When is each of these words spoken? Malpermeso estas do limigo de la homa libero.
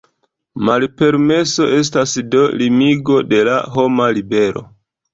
Malpermeso 0.69 1.69
estas 1.81 2.17
do 2.33 2.43
limigo 2.65 3.23
de 3.35 3.45
la 3.53 3.63
homa 3.79 4.13
libero. 4.21 4.69